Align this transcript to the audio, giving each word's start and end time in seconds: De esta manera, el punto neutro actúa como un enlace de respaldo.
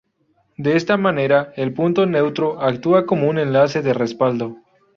De 0.57 0.75
esta 0.75 0.97
manera, 0.97 1.53
el 1.57 1.75
punto 1.75 2.07
neutro 2.07 2.59
actúa 2.59 3.05
como 3.05 3.29
un 3.29 3.37
enlace 3.37 3.83
de 3.83 3.93
respaldo. 3.93 4.57